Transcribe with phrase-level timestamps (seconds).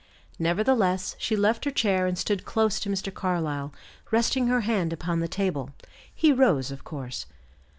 [0.39, 3.13] Nevertheless, she left her chair and stood close to Mr.
[3.13, 3.71] Carlyle,
[4.09, 5.75] resting her hand upon the table.
[6.11, 7.27] He rose, of course.